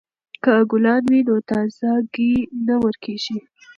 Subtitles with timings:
[0.43, 2.33] که ګلان وي نو تازه ګي
[2.67, 3.37] نه ورکیږي.